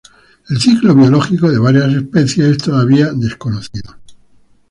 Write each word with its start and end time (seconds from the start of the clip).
El 0.49 0.59
ciclo 0.59 0.95
biológico 0.95 1.51
de 1.51 1.59
varias 1.59 1.93
especies 1.93 2.47
es 2.47 2.57
todavía 2.57 3.13
desconocido. 3.13 3.93